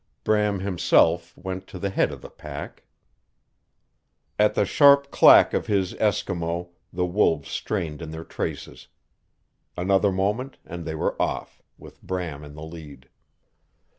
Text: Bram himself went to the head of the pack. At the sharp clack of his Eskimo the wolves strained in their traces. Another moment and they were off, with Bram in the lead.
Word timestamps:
Bram 0.23 0.61
himself 0.61 1.37
went 1.37 1.67
to 1.67 1.77
the 1.77 1.91
head 1.91 2.11
of 2.11 2.21
the 2.23 2.29
pack. 2.31 2.85
At 4.39 4.55
the 4.55 4.65
sharp 4.65 5.11
clack 5.11 5.53
of 5.53 5.67
his 5.67 5.93
Eskimo 5.93 6.69
the 6.91 7.05
wolves 7.05 7.49
strained 7.49 8.01
in 8.01 8.09
their 8.09 8.23
traces. 8.25 8.87
Another 9.77 10.11
moment 10.11 10.57
and 10.65 10.85
they 10.85 10.95
were 10.95 11.21
off, 11.21 11.61
with 11.77 12.01
Bram 12.01 12.43
in 12.43 12.55
the 12.55 12.63
lead. 12.65 13.09